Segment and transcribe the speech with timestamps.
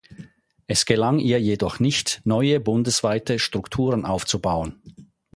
[0.65, 4.81] Es gelang ihr jedoch nicht, neue bundesweite Strukturen aufzubauen.